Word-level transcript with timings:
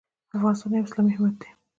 افغانستان 0.37 0.71
یو 0.73 0.85
اسلامي 0.87 1.11
هیواد 1.15 1.35
دی 1.41 1.49